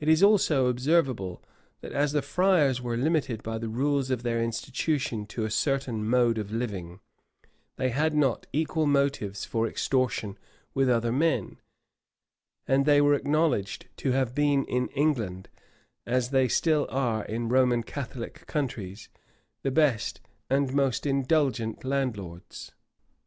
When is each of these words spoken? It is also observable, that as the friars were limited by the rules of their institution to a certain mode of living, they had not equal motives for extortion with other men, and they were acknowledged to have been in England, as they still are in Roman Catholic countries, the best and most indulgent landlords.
It 0.00 0.08
is 0.08 0.22
also 0.22 0.68
observable, 0.68 1.42
that 1.82 1.92
as 1.92 2.12
the 2.12 2.22
friars 2.22 2.80
were 2.80 2.96
limited 2.96 3.42
by 3.42 3.58
the 3.58 3.68
rules 3.68 4.10
of 4.10 4.22
their 4.22 4.42
institution 4.42 5.26
to 5.26 5.44
a 5.44 5.50
certain 5.50 6.06
mode 6.08 6.38
of 6.38 6.50
living, 6.52 7.00
they 7.76 7.90
had 7.90 8.14
not 8.14 8.46
equal 8.54 8.86
motives 8.86 9.44
for 9.44 9.66
extortion 9.66 10.38
with 10.72 10.88
other 10.88 11.12
men, 11.12 11.60
and 12.66 12.86
they 12.86 13.02
were 13.02 13.12
acknowledged 13.14 13.88
to 13.98 14.12
have 14.12 14.34
been 14.34 14.64
in 14.64 14.88
England, 14.94 15.50
as 16.06 16.30
they 16.30 16.48
still 16.48 16.86
are 16.88 17.22
in 17.26 17.50
Roman 17.50 17.82
Catholic 17.82 18.46
countries, 18.46 19.10
the 19.62 19.70
best 19.70 20.22
and 20.48 20.72
most 20.72 21.04
indulgent 21.04 21.84
landlords. 21.84 22.72